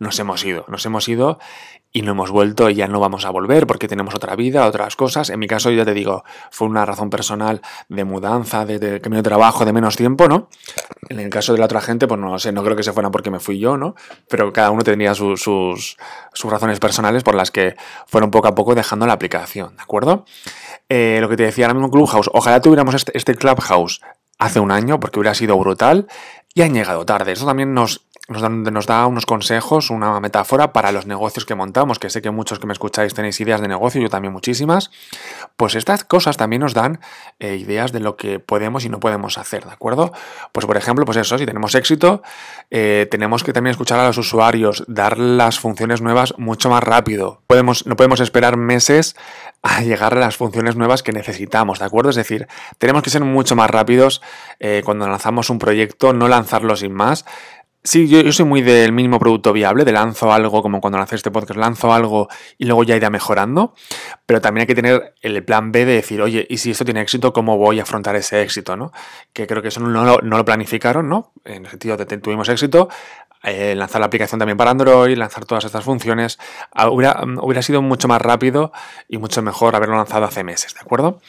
nos 0.00 0.18
hemos 0.18 0.44
ido, 0.44 0.64
nos 0.66 0.84
hemos 0.86 1.08
ido 1.08 1.38
y 1.92 2.02
no 2.02 2.12
hemos 2.12 2.30
vuelto 2.30 2.70
y 2.70 2.74
ya 2.74 2.88
no 2.88 3.00
vamos 3.00 3.24
a 3.24 3.30
volver 3.30 3.66
porque 3.66 3.86
tenemos 3.86 4.14
otra 4.14 4.34
vida, 4.34 4.66
otras 4.66 4.96
cosas. 4.96 5.28
En 5.28 5.38
mi 5.38 5.46
caso, 5.46 5.70
ya 5.70 5.84
te 5.84 5.92
digo, 5.92 6.24
fue 6.50 6.68
una 6.68 6.86
razón 6.86 7.10
personal 7.10 7.60
de 7.88 8.04
mudanza, 8.04 8.64
de, 8.64 8.78
de 8.78 9.00
cambio 9.00 9.18
de 9.18 9.22
trabajo, 9.28 9.64
de 9.64 9.72
menos 9.72 9.96
tiempo, 9.96 10.26
¿no? 10.26 10.48
En 11.08 11.20
el 11.20 11.28
caso 11.28 11.52
de 11.52 11.58
la 11.58 11.66
otra 11.66 11.80
gente, 11.80 12.08
pues 12.08 12.18
no 12.18 12.38
sé, 12.38 12.50
no 12.50 12.64
creo 12.64 12.76
que 12.76 12.82
se 12.82 12.92
fueran 12.92 13.12
porque 13.12 13.30
me 13.30 13.40
fui 13.40 13.58
yo, 13.58 13.76
¿no? 13.76 13.94
Pero 14.28 14.52
cada 14.52 14.70
uno 14.70 14.82
tenía 14.82 15.14
sus, 15.14 15.42
sus 15.42 15.96
razones 16.44 16.80
personales 16.80 17.22
por 17.22 17.34
las 17.34 17.50
que 17.50 17.76
fueron 18.06 18.30
poco 18.30 18.48
a 18.48 18.54
poco 18.54 18.74
dejando 18.74 19.06
la 19.06 19.12
aplicación, 19.12 19.76
¿de 19.76 19.82
acuerdo? 19.82 20.24
Eh, 20.88 21.18
lo 21.20 21.28
que 21.28 21.36
te 21.36 21.42
decía 21.42 21.66
ahora 21.66 21.74
mismo 21.74 21.90
Clubhouse, 21.90 22.30
ojalá 22.32 22.60
tuviéramos 22.60 22.94
este, 22.94 23.16
este 23.16 23.34
Clubhouse 23.34 24.00
hace 24.38 24.58
un 24.58 24.70
año 24.70 24.98
porque 24.98 25.20
hubiera 25.20 25.34
sido 25.34 25.58
brutal 25.58 26.08
y 26.54 26.62
han 26.62 26.74
llegado 26.74 27.04
tarde. 27.04 27.32
Eso 27.32 27.46
también 27.46 27.74
nos 27.74 28.06
nos, 28.30 28.48
nos 28.48 28.86
da 28.86 29.06
unos 29.06 29.26
consejos, 29.26 29.90
una 29.90 30.20
metáfora 30.20 30.72
para 30.72 30.92
los 30.92 31.06
negocios 31.06 31.44
que 31.44 31.54
montamos, 31.54 31.98
que 31.98 32.10
sé 32.10 32.22
que 32.22 32.30
muchos 32.30 32.58
que 32.58 32.66
me 32.66 32.72
escucháis 32.72 33.12
tenéis 33.12 33.40
ideas 33.40 33.60
de 33.60 33.68
negocio, 33.68 34.00
yo 34.00 34.08
también 34.08 34.32
muchísimas, 34.32 34.90
pues 35.56 35.74
estas 35.74 36.04
cosas 36.04 36.36
también 36.36 36.62
nos 36.62 36.72
dan 36.72 37.00
eh, 37.40 37.56
ideas 37.56 37.92
de 37.92 38.00
lo 38.00 38.16
que 38.16 38.38
podemos 38.38 38.84
y 38.84 38.88
no 38.88 39.00
podemos 39.00 39.36
hacer, 39.36 39.64
¿de 39.64 39.72
acuerdo? 39.72 40.12
Pues 40.52 40.64
por 40.64 40.76
ejemplo, 40.76 41.04
pues 41.04 41.18
eso, 41.18 41.36
si 41.38 41.44
tenemos 41.44 41.74
éxito, 41.74 42.22
eh, 42.70 43.08
tenemos 43.10 43.42
que 43.42 43.52
también 43.52 43.72
escuchar 43.72 43.98
a 43.98 44.06
los 44.06 44.18
usuarios, 44.18 44.84
dar 44.86 45.18
las 45.18 45.58
funciones 45.58 46.00
nuevas 46.00 46.34
mucho 46.38 46.70
más 46.70 46.84
rápido. 46.84 47.42
Podemos, 47.48 47.86
no 47.86 47.96
podemos 47.96 48.20
esperar 48.20 48.56
meses 48.56 49.16
a 49.62 49.82
llegar 49.82 50.14
a 50.14 50.20
las 50.20 50.36
funciones 50.36 50.76
nuevas 50.76 51.02
que 51.02 51.12
necesitamos, 51.12 51.80
¿de 51.80 51.84
acuerdo? 51.84 52.10
Es 52.10 52.16
decir, 52.16 52.46
tenemos 52.78 53.02
que 53.02 53.10
ser 53.10 53.22
mucho 53.22 53.56
más 53.56 53.68
rápidos 53.68 54.22
eh, 54.58 54.82
cuando 54.84 55.06
lanzamos 55.06 55.50
un 55.50 55.58
proyecto, 55.58 56.12
no 56.12 56.28
lanzarlo 56.28 56.76
sin 56.76 56.92
más, 56.92 57.26
Sí, 57.82 58.08
yo, 58.08 58.30
soy 58.30 58.44
muy 58.44 58.60
del 58.60 58.92
mínimo 58.92 59.18
producto 59.18 59.54
viable, 59.54 59.86
de 59.86 59.92
lanzo 59.92 60.30
algo, 60.34 60.60
como 60.62 60.82
cuando 60.82 60.98
lanzé 60.98 61.16
este 61.16 61.30
podcast, 61.30 61.58
lanzo 61.58 61.94
algo 61.94 62.28
y 62.58 62.66
luego 62.66 62.84
ya 62.84 62.94
irá 62.94 63.08
mejorando, 63.08 63.74
pero 64.26 64.42
también 64.42 64.62
hay 64.62 64.66
que 64.66 64.74
tener 64.74 65.14
el 65.22 65.42
plan 65.42 65.72
B 65.72 65.86
de 65.86 65.94
decir, 65.94 66.20
oye, 66.20 66.46
y 66.50 66.58
si 66.58 66.72
esto 66.72 66.84
tiene 66.84 67.00
éxito, 67.00 67.32
¿cómo 67.32 67.56
voy 67.56 67.80
a 67.80 67.84
afrontar 67.84 68.16
ese 68.16 68.42
éxito? 68.42 68.76
¿no? 68.76 68.92
Que 69.32 69.46
creo 69.46 69.62
que 69.62 69.68
eso 69.68 69.80
no, 69.80 70.18
lo 70.20 70.44
planificaron, 70.44 71.08
¿no? 71.08 71.32
En 71.46 71.64
el 71.64 71.70
sentido 71.70 71.96
de 71.96 72.06
que 72.06 72.18
tuvimos 72.18 72.50
éxito, 72.50 72.90
eh, 73.44 73.74
lanzar 73.74 74.00
la 74.00 74.08
aplicación 74.08 74.38
también 74.38 74.58
para 74.58 74.72
Android, 74.72 75.16
lanzar 75.16 75.46
todas 75.46 75.64
estas 75.64 75.82
funciones, 75.82 76.38
ah, 76.72 76.90
hubiera, 76.90 77.22
hubiera 77.40 77.62
sido 77.62 77.80
mucho 77.80 78.08
más 78.08 78.20
rápido 78.20 78.72
y 79.08 79.16
mucho 79.16 79.40
mejor 79.40 79.74
haberlo 79.74 79.96
lanzado 79.96 80.26
hace 80.26 80.44
meses, 80.44 80.74
¿de 80.74 80.80
acuerdo? 80.80 81.22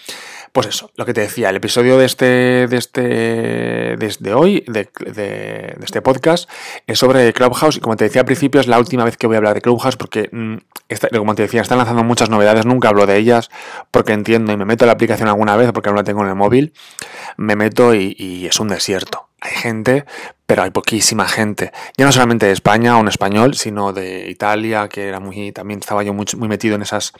Pues 0.51 0.67
eso, 0.67 0.91
lo 0.95 1.05
que 1.05 1.13
te 1.13 1.21
decía, 1.21 1.49
el 1.49 1.55
episodio 1.55 1.97
de 1.97 2.05
este, 2.05 2.25
de 2.67 2.77
este, 2.77 3.01
desde 3.97 4.33
hoy, 4.33 4.65
de, 4.67 4.89
de, 4.99 5.13
de, 5.13 5.77
este 5.81 6.01
podcast, 6.01 6.49
es 6.87 6.99
sobre 6.99 7.31
Clubhouse 7.31 7.77
y 7.77 7.79
como 7.79 7.95
te 7.95 8.03
decía 8.03 8.21
al 8.21 8.25
principio 8.25 8.59
es 8.59 8.67
la 8.67 8.77
última 8.77 9.05
vez 9.05 9.15
que 9.15 9.27
voy 9.27 9.35
a 9.35 9.37
hablar 9.37 9.53
de 9.53 9.61
Clubhouse 9.61 9.95
porque, 9.95 10.27
mm, 10.29 10.57
esta, 10.89 11.07
como 11.07 11.35
te 11.35 11.43
decía, 11.43 11.61
están 11.61 11.77
lanzando 11.77 12.03
muchas 12.03 12.29
novedades, 12.29 12.65
nunca 12.65 12.89
hablo 12.89 13.05
de 13.05 13.15
ellas 13.15 13.49
porque 13.91 14.11
entiendo 14.11 14.51
y 14.51 14.57
me 14.57 14.65
meto 14.65 14.83
en 14.83 14.87
la 14.87 14.93
aplicación 14.93 15.29
alguna 15.29 15.55
vez 15.55 15.71
porque 15.71 15.87
aún 15.87 15.95
la 15.95 16.03
tengo 16.03 16.21
en 16.23 16.29
el 16.29 16.35
móvil, 16.35 16.73
me 17.37 17.55
meto 17.55 17.95
y 17.95 18.45
es 18.45 18.59
un 18.59 18.67
desierto. 18.67 19.30
Hay 19.43 19.53
gente, 19.53 20.05
pero 20.45 20.61
hay 20.61 20.69
poquísima 20.69 21.27
gente. 21.27 21.71
Ya 21.97 22.05
no 22.05 22.11
solamente 22.11 22.45
de 22.45 22.51
España 22.51 22.95
o 22.95 23.01
en 23.01 23.07
español, 23.07 23.55
sino 23.55 23.91
de 23.91 24.29
Italia, 24.29 24.87
que 24.87 25.07
era 25.07 25.19
muy, 25.19 25.51
también 25.51 25.79
estaba 25.79 26.03
yo 26.03 26.13
muy, 26.13 26.27
muy 26.37 26.47
metido 26.47 26.75
en 26.75 26.83
esas, 26.83 27.11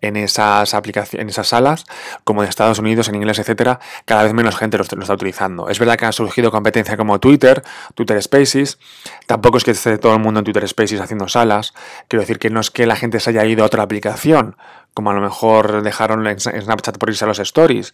en 0.00 0.16
esas 0.16 0.74
aplicaciones, 0.74 1.22
en 1.24 1.28
esas 1.28 1.48
salas, 1.48 1.84
como 2.22 2.42
de 2.42 2.48
Estados 2.48 2.78
Unidos, 2.78 3.08
en 3.08 3.16
inglés, 3.16 3.40
etcétera, 3.40 3.80
cada 4.04 4.22
vez 4.22 4.32
menos 4.32 4.56
gente 4.56 4.78
lo, 4.78 4.84
está 4.84 5.12
utilizando. 5.12 5.68
Es 5.68 5.80
verdad 5.80 5.96
que 5.96 6.04
ha 6.04 6.12
surgido 6.12 6.52
competencia 6.52 6.96
como 6.96 7.18
Twitter, 7.18 7.64
Twitter 7.96 8.22
Spaces. 8.22 8.78
Tampoco 9.26 9.58
es 9.58 9.64
que 9.64 9.72
esté 9.72 9.98
todo 9.98 10.14
el 10.14 10.20
mundo 10.20 10.38
en 10.38 10.44
Twitter 10.44 10.68
Spaces 10.68 11.00
haciendo 11.00 11.26
salas. 11.26 11.74
Quiero 12.06 12.20
decir 12.20 12.38
que 12.38 12.48
no 12.48 12.60
es 12.60 12.70
que 12.70 12.86
la 12.86 12.94
gente 12.94 13.18
se 13.18 13.30
haya 13.30 13.44
ido 13.44 13.64
a 13.64 13.66
otra 13.66 13.82
aplicación, 13.82 14.56
como 14.94 15.10
a 15.10 15.14
lo 15.14 15.20
mejor 15.20 15.82
dejaron 15.82 16.24
en 16.26 16.38
Snapchat 16.38 16.98
por 16.98 17.08
irse 17.08 17.24
a 17.24 17.28
los 17.28 17.40
stories 17.40 17.92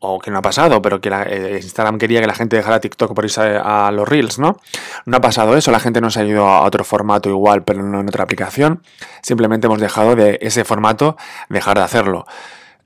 o 0.00 0.18
que 0.18 0.30
no 0.30 0.38
ha 0.38 0.42
pasado, 0.42 0.80
pero 0.80 1.00
que 1.00 1.10
eh, 1.10 1.60
Instagram 1.62 1.98
quería 1.98 2.20
que 2.20 2.26
la 2.26 2.34
gente 2.34 2.56
dejara 2.56 2.80
TikTok 2.80 3.14
por 3.14 3.24
irse 3.24 3.60
a, 3.62 3.90
los 3.92 4.08
Reels, 4.08 4.38
¿no? 4.38 4.56
No 5.04 5.18
ha 5.18 5.20
pasado 5.20 5.56
eso, 5.56 5.70
la 5.70 5.78
gente 5.78 6.00
no 6.00 6.10
se 6.10 6.20
ha 6.20 6.24
ido 6.24 6.48
a 6.48 6.62
otro 6.62 6.84
formato 6.84 7.28
igual, 7.28 7.64
pero 7.64 7.82
no 7.82 8.00
en 8.00 8.08
otra 8.08 8.24
aplicación. 8.24 8.82
Simplemente 9.22 9.66
hemos 9.66 9.78
dejado 9.78 10.16
de 10.16 10.38
ese 10.40 10.64
formato 10.64 11.16
dejar 11.50 11.76
de 11.76 11.84
hacerlo. 11.84 12.26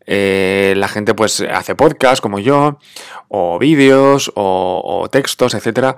Eh, 0.07 0.75
la 0.77 0.89
gente 0.89 1.15
pues 1.15 1.41
hace 1.41 1.77
podcast 1.77 2.21
como 2.21 2.41
yo, 2.41 2.79
o 3.29 3.59
vídeos, 3.61 4.33
o, 4.35 5.09
textos, 5.11 5.55
etcétera, 5.55 5.97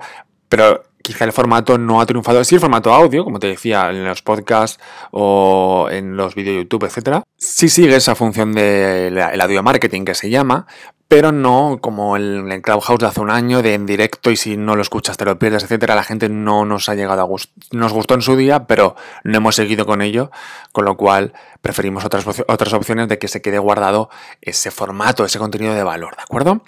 pero 0.49 0.83
quizá 1.01 1.25
el 1.25 1.33
formato 1.33 1.79
no 1.79 1.99
ha 1.99 2.05
triunfado. 2.05 2.43
Sí, 2.43 2.55
el 2.55 2.61
formato 2.61 2.93
audio, 2.93 3.23
como 3.23 3.39
te 3.39 3.47
decía, 3.47 3.89
en 3.89 4.05
los 4.05 4.21
podcasts 4.21 4.79
o 5.11 5.87
en 5.89 6.15
los 6.15 6.35
vídeos 6.35 6.55
de 6.55 6.61
YouTube, 6.61 6.85
etcétera. 6.85 7.23
Sí 7.37 7.69
sigue 7.69 7.95
esa 7.95 8.13
función 8.13 8.53
del 8.53 9.19
audio 9.41 9.63
marketing 9.63 10.05
que 10.05 10.15
se 10.15 10.29
llama, 10.29 10.67
pero 11.07 11.31
no 11.31 11.79
como 11.81 12.17
el, 12.17 12.51
el 12.51 12.61
Clubhouse 12.61 12.99
de 12.99 13.05
hace 13.05 13.21
un 13.21 13.29
año, 13.29 13.61
de 13.61 13.73
en 13.73 13.85
directo 13.85 14.29
y 14.29 14.35
si 14.35 14.57
no 14.57 14.75
lo 14.75 14.81
escuchas 14.81 15.17
te 15.17 15.25
lo 15.25 15.39
pierdes, 15.39 15.63
etcétera. 15.63 15.95
La 15.95 16.03
gente 16.03 16.27
no 16.29 16.65
nos 16.65 16.89
ha 16.89 16.95
llegado 16.95 17.21
a 17.21 17.23
gustar. 17.23 17.53
Nos 17.71 17.93
gustó 17.93 18.13
en 18.13 18.21
su 18.21 18.35
día, 18.35 18.67
pero 18.67 18.95
no 19.23 19.37
hemos 19.37 19.55
seguido 19.55 19.85
con 19.85 20.01
ello, 20.01 20.31
con 20.71 20.85
lo 20.85 20.97
cual 20.97 21.33
preferimos 21.61 22.03
otras, 22.03 22.25
otras 22.47 22.73
opciones 22.73 23.07
de 23.07 23.19
que 23.19 23.27
se 23.27 23.41
quede 23.41 23.59
guardado 23.59 24.09
ese 24.41 24.69
formato, 24.71 25.23
ese 25.25 25.39
contenido 25.39 25.73
de 25.73 25.83
valor, 25.83 26.15
¿de 26.15 26.23
acuerdo? 26.23 26.61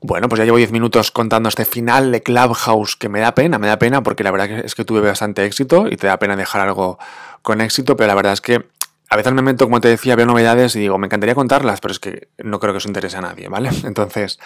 Bueno, 0.00 0.28
pues 0.28 0.38
ya 0.38 0.44
llevo 0.44 0.58
10 0.58 0.70
minutos 0.70 1.10
contando 1.10 1.48
este 1.48 1.64
final 1.64 2.12
de 2.12 2.22
Clubhouse 2.22 2.94
que 2.94 3.08
me 3.08 3.18
da 3.18 3.34
pena, 3.34 3.58
me 3.58 3.66
da 3.66 3.78
pena 3.78 4.02
porque 4.02 4.22
la 4.22 4.30
verdad 4.30 4.50
es 4.64 4.76
que 4.76 4.84
tuve 4.84 5.00
bastante 5.00 5.44
éxito 5.44 5.88
y 5.88 5.96
te 5.96 6.06
da 6.06 6.18
pena 6.18 6.36
dejar 6.36 6.60
algo 6.60 6.98
con 7.42 7.60
éxito, 7.60 7.96
pero 7.96 8.06
la 8.06 8.14
verdad 8.14 8.32
es 8.32 8.40
que 8.40 8.68
a 9.10 9.16
veces 9.16 9.32
me 9.32 9.42
meto, 9.42 9.64
como 9.64 9.80
te 9.80 9.88
decía, 9.88 10.16
veo 10.16 10.26
novedades 10.26 10.76
y 10.76 10.80
digo, 10.80 10.98
me 10.98 11.06
encantaría 11.06 11.34
contarlas, 11.34 11.80
pero 11.80 11.92
es 11.92 11.98
que 11.98 12.28
no 12.38 12.60
creo 12.60 12.74
que 12.74 12.78
eso 12.78 12.88
interese 12.88 13.16
a 13.16 13.22
nadie, 13.22 13.48
¿vale? 13.48 13.70
Entonces, 13.84 14.38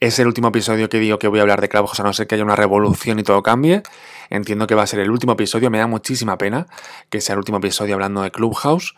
es 0.00 0.18
el 0.18 0.26
último 0.26 0.48
episodio 0.48 0.88
que 0.88 0.98
digo 0.98 1.18
que 1.18 1.28
voy 1.28 1.38
a 1.38 1.42
hablar 1.42 1.60
de 1.60 1.68
Clubhouse, 1.68 2.00
a 2.00 2.02
no 2.02 2.12
ser 2.12 2.26
que 2.26 2.34
haya 2.34 2.44
una 2.44 2.56
revolución 2.56 3.18
y 3.18 3.22
todo 3.22 3.42
cambie. 3.42 3.82
Entiendo 4.28 4.66
que 4.66 4.74
va 4.74 4.82
a 4.82 4.86
ser 4.86 5.00
el 5.00 5.10
último 5.10 5.32
episodio, 5.32 5.70
me 5.70 5.78
da 5.78 5.86
muchísima 5.86 6.36
pena 6.36 6.66
que 7.08 7.20
sea 7.20 7.34
el 7.34 7.38
último 7.38 7.58
episodio 7.58 7.94
hablando 7.94 8.22
de 8.22 8.30
Clubhouse, 8.30 8.94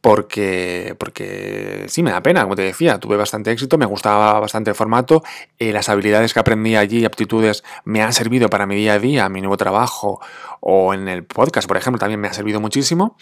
porque, 0.00 0.94
porque 0.98 1.86
sí, 1.88 2.02
me 2.02 2.10
da 2.10 2.22
pena, 2.22 2.42
como 2.42 2.54
te 2.56 2.62
decía, 2.62 3.00
tuve 3.00 3.16
bastante 3.16 3.50
éxito, 3.50 3.78
me 3.78 3.86
gustaba 3.86 4.38
bastante 4.38 4.70
el 4.70 4.76
formato, 4.76 5.22
eh, 5.58 5.72
las 5.72 5.88
habilidades 5.88 6.34
que 6.34 6.40
aprendí 6.40 6.76
allí, 6.76 7.06
aptitudes, 7.06 7.64
me 7.84 8.02
han 8.02 8.12
servido 8.12 8.50
para 8.50 8.66
mi 8.66 8.76
día 8.76 8.92
a 8.92 8.98
día, 8.98 9.28
mi 9.30 9.40
nuevo 9.40 9.56
trabajo 9.56 10.20
o 10.60 10.92
en 10.92 11.08
el 11.08 11.24
podcast, 11.24 11.66
por 11.66 11.78
ejemplo, 11.78 11.98
también 11.98 12.20
me 12.20 12.28
ha 12.28 12.34
servido 12.34 12.60
muchísimo 12.60 13.16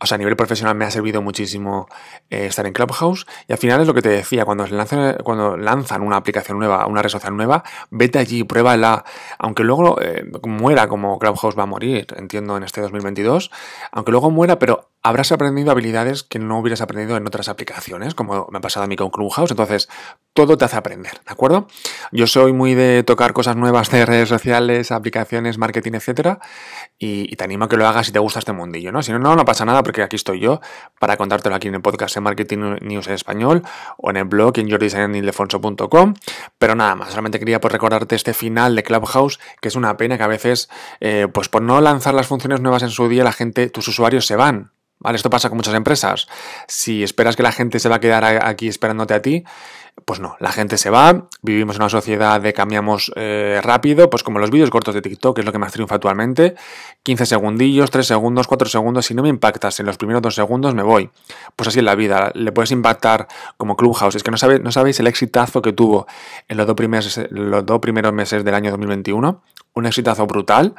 o 0.00 0.06
sea, 0.06 0.14
a 0.14 0.18
nivel 0.18 0.36
profesional 0.36 0.74
me 0.76 0.84
ha 0.84 0.90
servido 0.90 1.22
muchísimo 1.22 1.88
eh, 2.30 2.46
estar 2.46 2.66
en 2.66 2.72
Clubhouse. 2.72 3.26
Y 3.48 3.52
al 3.52 3.58
final 3.58 3.80
es 3.80 3.86
lo 3.86 3.94
que 3.94 4.02
te 4.02 4.08
decía, 4.08 4.44
cuando 4.44 4.66
lanzan, 4.66 5.16
cuando 5.24 5.56
lanzan 5.56 6.02
una 6.02 6.16
aplicación 6.16 6.58
nueva, 6.58 6.86
una 6.86 7.02
red 7.02 7.10
social 7.10 7.36
nueva, 7.36 7.64
vete 7.90 8.18
allí, 8.18 8.44
pruébala. 8.44 9.04
Aunque 9.38 9.64
luego 9.64 10.00
eh, 10.00 10.24
muera 10.44 10.88
como 10.88 11.18
Clubhouse 11.18 11.58
va 11.58 11.64
a 11.64 11.66
morir, 11.66 12.06
entiendo, 12.16 12.56
en 12.56 12.62
este 12.62 12.80
2022. 12.80 13.50
Aunque 13.92 14.12
luego 14.12 14.30
muera, 14.30 14.58
pero 14.58 14.90
habrás 15.08 15.32
aprendido 15.32 15.70
habilidades 15.70 16.22
que 16.22 16.38
no 16.38 16.58
hubieras 16.58 16.82
aprendido 16.82 17.16
en 17.16 17.26
otras 17.26 17.48
aplicaciones, 17.48 18.14
como 18.14 18.46
me 18.50 18.58
ha 18.58 18.60
pasado 18.60 18.84
a 18.84 18.86
mí 18.86 18.94
con 18.94 19.08
Clubhouse. 19.08 19.50
Entonces, 19.50 19.88
todo 20.34 20.58
te 20.58 20.66
hace 20.66 20.76
aprender, 20.76 21.12
¿de 21.12 21.32
acuerdo? 21.32 21.66
Yo 22.12 22.26
soy 22.26 22.52
muy 22.52 22.74
de 22.74 23.02
tocar 23.02 23.32
cosas 23.32 23.56
nuevas 23.56 23.90
de 23.90 24.04
redes 24.04 24.28
sociales, 24.28 24.92
aplicaciones, 24.92 25.56
marketing, 25.56 25.92
etcétera, 25.94 26.40
y, 26.98 27.34
te 27.36 27.44
animo 27.44 27.64
a 27.64 27.68
que 27.68 27.76
lo 27.76 27.86
hagas 27.86 28.06
si 28.06 28.12
te 28.12 28.18
gusta 28.18 28.40
este 28.40 28.52
mundillo, 28.52 28.92
¿no? 28.92 29.02
Si 29.02 29.12
no, 29.12 29.18
no, 29.18 29.34
no 29.34 29.44
pasa 29.44 29.64
nada 29.64 29.82
porque 29.82 30.02
aquí 30.02 30.16
estoy 30.16 30.40
yo 30.40 30.60
para 30.98 31.16
contártelo 31.16 31.54
aquí 31.54 31.68
en 31.68 31.76
el 31.76 31.82
podcast 31.82 32.16
en 32.16 32.24
Marketing 32.24 32.76
News 32.82 33.06
en 33.06 33.14
español 33.14 33.62
o 33.96 34.10
en 34.10 34.16
el 34.18 34.24
blog 34.24 34.58
en 34.58 34.70
jordisanilefonso.com. 34.70 36.14
Pero 36.58 36.74
nada 36.74 36.94
más, 36.96 37.10
solamente 37.10 37.38
quería 37.38 37.60
pues, 37.60 37.72
recordarte 37.72 38.14
este 38.14 38.34
final 38.34 38.76
de 38.76 38.82
Clubhouse, 38.82 39.40
que 39.60 39.68
es 39.68 39.76
una 39.76 39.96
pena 39.96 40.18
que 40.18 40.24
a 40.24 40.28
veces, 40.28 40.68
eh, 41.00 41.28
pues 41.32 41.48
por 41.48 41.62
no 41.62 41.80
lanzar 41.80 42.14
las 42.14 42.26
funciones 42.26 42.60
nuevas 42.60 42.82
en 42.82 42.90
su 42.90 43.08
día, 43.08 43.24
la 43.24 43.32
gente, 43.32 43.70
tus 43.70 43.88
usuarios 43.88 44.26
se 44.26 44.36
van. 44.36 44.72
Esto 45.12 45.30
pasa 45.30 45.48
con 45.48 45.56
muchas 45.56 45.74
empresas. 45.74 46.26
Si 46.66 47.02
esperas 47.02 47.36
que 47.36 47.42
la 47.42 47.52
gente 47.52 47.78
se 47.78 47.88
va 47.88 47.96
a 47.96 48.00
quedar 48.00 48.24
aquí 48.24 48.68
esperándote 48.68 49.14
a 49.14 49.22
ti, 49.22 49.44
pues 50.04 50.20
no, 50.20 50.36
la 50.40 50.52
gente 50.52 50.78
se 50.78 50.90
va, 50.90 51.28
vivimos 51.42 51.76
en 51.76 51.82
una 51.82 51.88
sociedad 51.88 52.40
de 52.40 52.52
cambiamos 52.52 53.12
eh, 53.16 53.60
rápido, 53.62 54.10
pues 54.10 54.22
como 54.22 54.38
los 54.38 54.50
vídeos 54.50 54.70
cortos 54.70 54.94
de 54.94 55.02
TikTok, 55.02 55.34
que 55.34 55.40
es 55.40 55.44
lo 55.44 55.52
que 55.52 55.58
más 55.58 55.72
triunfa 55.72 55.96
actualmente, 55.96 56.54
15 57.02 57.26
segundillos, 57.26 57.90
3 57.90 58.06
segundos, 58.06 58.46
4 58.46 58.68
segundos, 58.68 59.06
si 59.06 59.14
no 59.14 59.22
me 59.22 59.28
impactas 59.28 59.80
en 59.80 59.86
los 59.86 59.96
primeros 59.96 60.22
2 60.22 60.34
segundos 60.34 60.74
me 60.74 60.82
voy. 60.82 61.10
Pues 61.56 61.68
así 61.68 61.78
en 61.80 61.84
la 61.84 61.94
vida, 61.94 62.30
le 62.34 62.52
puedes 62.52 62.70
impactar 62.70 63.28
como 63.56 63.76
Clubhouse, 63.76 64.14
es 64.14 64.22
que 64.22 64.30
no, 64.30 64.36
sabéis 64.36 65.00
el 65.00 65.06
exitazo 65.06 65.62
que 65.62 65.72
tuvo 65.72 66.06
en 66.48 66.56
los 66.56 66.66
dos 66.66 67.80
primeros 67.80 68.12
meses 68.12 68.44
del 68.44 68.54
año 68.54 68.70
2021, 68.70 69.42
un 69.74 69.86
exitazo 69.86 70.26
brutal, 70.26 70.74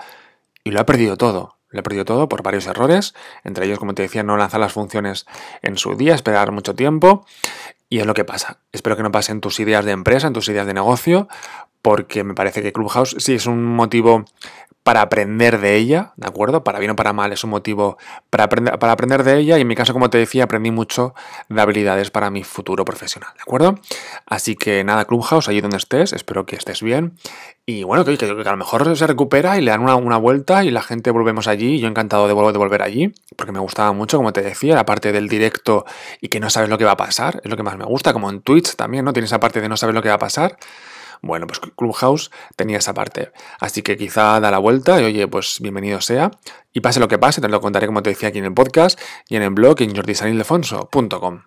y 0.63 0.71
lo 0.71 0.79
ha 0.79 0.85
perdido 0.85 1.17
todo. 1.17 1.58
Lo 1.69 1.79
he 1.79 1.83
perdido 1.83 2.05
todo 2.05 2.27
por 2.29 2.43
varios 2.43 2.65
errores, 2.67 3.13
entre 3.43 3.65
ellos, 3.65 3.79
como 3.79 3.93
te 3.93 4.01
decía, 4.01 4.23
no 4.23 4.38
lanzar 4.38 4.59
las 4.59 4.73
funciones 4.73 5.25
en 5.61 5.77
su 5.77 5.95
día, 5.95 6.15
esperar 6.15 6.51
mucho 6.51 6.75
tiempo, 6.75 7.25
y 7.89 7.99
es 7.99 8.05
lo 8.05 8.13
que 8.13 8.25
pasa. 8.25 8.59
Espero 8.71 8.97
que 8.97 9.03
no 9.03 9.11
pasen 9.11 9.41
tus 9.41 9.59
ideas 9.59 9.85
de 9.85 9.91
empresa, 9.91 10.27
en 10.27 10.33
tus 10.33 10.49
ideas 10.49 10.65
de 10.65 10.73
negocio, 10.73 11.27
porque 11.81 12.24
me 12.24 12.33
parece 12.33 12.62
que 12.62 12.74
Clubhouse 12.74 13.15
sí 13.19 13.33
es 13.33 13.45
un 13.45 13.63
motivo 13.63 14.25
para 14.83 15.01
aprender 15.01 15.59
de 15.59 15.75
ella, 15.75 16.13
¿de 16.15 16.27
acuerdo? 16.27 16.63
Para 16.63 16.79
bien 16.79 16.91
o 16.91 16.95
para 16.95 17.13
mal, 17.13 17.31
es 17.31 17.43
un 17.43 17.50
motivo 17.51 17.98
para 18.29 18.45
aprender, 18.45 18.79
para 18.79 18.93
aprender 18.93 19.24
de 19.24 19.38
ella 19.38 19.57
y 19.57 19.62
en 19.62 19.67
mi 19.67 19.75
caso, 19.75 19.93
como 19.93 20.09
te 20.09 20.17
decía, 20.17 20.45
aprendí 20.45 20.71
mucho 20.71 21.13
de 21.48 21.62
habilidades 21.62 22.09
para 22.09 22.31
mi 22.31 22.43
futuro 22.43 22.86
profesional, 22.86 23.29
¿de 23.36 23.41
acuerdo? 23.41 23.79
Así 24.25 24.55
que 24.55 24.83
nada, 24.83 25.05
Clubhouse, 25.05 25.48
allí 25.48 25.62
donde 25.62 25.77
estés, 25.77 26.13
espero 26.13 26.45
que 26.45 26.55
estés 26.55 26.81
bien 26.81 27.13
y 27.65 27.83
bueno, 27.83 28.03
que, 28.03 28.17
a 28.25 28.51
lo 28.51 28.57
mejor 28.57 28.98
se 28.98 29.05
recupera 29.05 29.59
y 29.59 29.62
le 29.62 29.69
dan 29.69 29.81
una, 29.81 30.17
vuelta 30.17 30.63
y 30.63 30.71
la 30.71 30.81
gente 30.81 31.12
volvemos 31.12 31.48
allí, 31.48 31.79
yo 31.79 31.88
encantado 31.88 32.24
de, 32.27 32.33
de 32.33 32.57
volver 32.57 32.81
allí, 32.81 33.13
porque 33.36 33.51
me 33.51 33.59
gustaba 33.59 33.91
mucho, 33.91 34.17
como 34.17 34.33
te 34.33 34.41
decía, 34.41 34.74
la 34.74 34.86
parte 34.86 35.12
del 35.12 35.27
directo 35.27 35.86
y 36.19 36.29
que 36.29 36.39
no 36.39 36.50
sabes 36.50 36.67
lo 36.67 36.79
que 36.79 36.86
va 36.86 36.93
a 36.93 36.98
pasar, 36.98 37.41
es 37.43 37.50
lo 37.51 37.55
que 37.57 37.62
más 37.62 37.77
me 37.77 37.86
gusta, 37.86 38.12
como 38.12 38.27
en 38.31 38.41
Twitch 38.41 38.75
también, 38.75 39.05
¿no? 39.05 39.13
Tienes 39.13 39.29
esa 39.29 39.39
parte 39.39 39.62
de 39.62 39.69
no 39.69 39.77
saber 39.77 39.93
lo 39.93 40.01
que 40.01 40.09
va 40.09 40.15
a 40.15 40.19
pasar. 40.19 40.57
Bueno, 41.21 41.47
pues 41.47 41.59
Clubhouse 41.59 42.31
tenía 42.55 42.77
esa 42.77 42.93
parte. 42.93 43.31
Así 43.59 43.81
que 43.81 43.97
quizá 43.97 44.39
da 44.39 44.51
la 44.51 44.57
vuelta 44.57 45.01
y 45.01 45.05
oye, 45.05 45.27
pues 45.27 45.59
bienvenido 45.61 46.01
sea. 46.01 46.31
Y 46.73 46.81
pase 46.81 46.99
lo 46.99 47.07
que 47.07 47.17
pase, 47.17 47.41
te 47.41 47.49
lo 47.49 47.61
contaré 47.61 47.88
como 47.88 48.03
te 48.03 48.09
decía 48.09 48.29
aquí 48.29 48.38
en 48.38 48.45
el 48.45 48.53
podcast 48.53 48.99
y 49.27 49.35
en 49.35 49.43
el 49.43 49.49
blog 49.51 49.81
en 49.81 49.95
jordisanildefonso.com. 49.95 51.41